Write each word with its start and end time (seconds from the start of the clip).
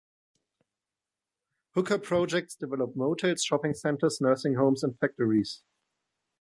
Hooker 1.75 1.99
Projects 1.99 2.55
developed 2.55 2.95
motels, 2.97 3.43
shopping 3.43 3.75
centres, 3.75 4.19
nursing 4.19 4.55
homes 4.55 4.81
and 4.83 4.97
factories. 4.97 5.61